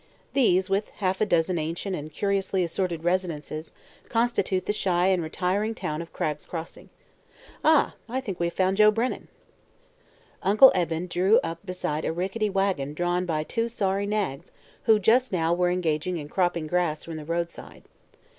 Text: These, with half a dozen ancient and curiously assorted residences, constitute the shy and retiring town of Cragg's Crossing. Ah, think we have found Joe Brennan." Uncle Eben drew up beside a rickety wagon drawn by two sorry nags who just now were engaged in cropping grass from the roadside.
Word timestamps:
These, 0.33 0.67
with 0.67 0.89
half 0.97 1.21
a 1.21 1.27
dozen 1.27 1.59
ancient 1.59 1.95
and 1.95 2.11
curiously 2.11 2.63
assorted 2.63 3.03
residences, 3.03 3.71
constitute 4.09 4.65
the 4.65 4.73
shy 4.73 5.09
and 5.09 5.21
retiring 5.21 5.75
town 5.75 6.01
of 6.01 6.11
Cragg's 6.11 6.43
Crossing. 6.47 6.89
Ah, 7.63 7.93
think 8.23 8.39
we 8.39 8.47
have 8.47 8.53
found 8.55 8.77
Joe 8.77 8.89
Brennan." 8.89 9.27
Uncle 10.41 10.71
Eben 10.73 11.05
drew 11.05 11.39
up 11.43 11.63
beside 11.67 12.03
a 12.03 12.11
rickety 12.11 12.49
wagon 12.49 12.95
drawn 12.95 13.27
by 13.27 13.43
two 13.43 13.69
sorry 13.69 14.07
nags 14.07 14.51
who 14.85 14.97
just 14.97 15.31
now 15.31 15.53
were 15.53 15.69
engaged 15.69 16.07
in 16.07 16.27
cropping 16.29 16.65
grass 16.65 17.03
from 17.03 17.17
the 17.17 17.23
roadside. 17.25 17.83